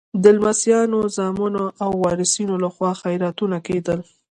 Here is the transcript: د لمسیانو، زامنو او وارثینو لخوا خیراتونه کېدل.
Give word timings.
د 0.23 0.25
لمسیانو، 0.37 0.99
زامنو 1.15 1.65
او 1.83 1.91
وارثینو 2.03 2.55
لخوا 2.63 2.91
خیراتونه 3.01 3.57
کېدل. 3.67 3.99